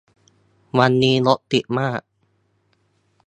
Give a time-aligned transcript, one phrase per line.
[0.77, 2.01] วันนี้รถติดมาก